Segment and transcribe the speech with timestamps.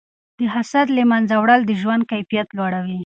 [0.39, 2.99] د حسد له منځه وړل د ژوند کیفیت لوړوي.